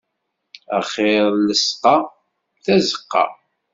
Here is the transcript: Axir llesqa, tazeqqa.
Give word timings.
Axir 0.77 1.25
llesqa, 1.45 1.95
tazeqqa. 2.63 3.23